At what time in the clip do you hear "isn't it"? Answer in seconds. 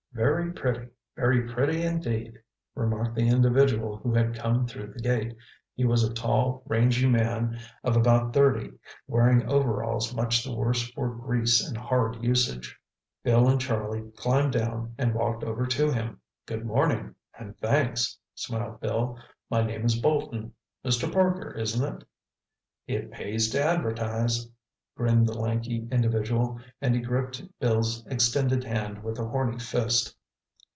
21.51-22.03